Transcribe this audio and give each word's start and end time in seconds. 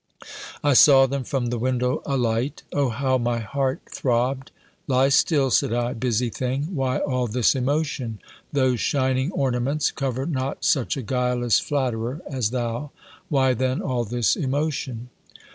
I 0.63 0.73
saw 0.73 1.05
them 1.05 1.23
from 1.23 1.51
the 1.51 1.59
window 1.59 2.01
alight. 2.07 2.63
O 2.73 2.89
how 2.89 3.19
my 3.19 3.37
heart 3.37 3.81
throbbed! 3.91 4.49
"Lie 4.87 5.09
still," 5.09 5.51
said 5.51 5.71
I, 5.73 5.93
"busy 5.93 6.31
thing! 6.31 6.73
why 6.75 6.97
all 6.97 7.27
this 7.27 7.53
emotion? 7.53 8.17
Those 8.51 8.79
shining 8.79 9.31
ornaments 9.31 9.91
cover 9.91 10.25
not 10.25 10.65
such 10.65 10.97
a 10.97 11.03
guileless 11.03 11.59
flatterer 11.59 12.19
as 12.27 12.49
thou. 12.49 12.89
Why 13.29 13.53
then 13.53 13.79
all 13.79 14.03
this 14.03 14.35
emotion?" 14.35 15.09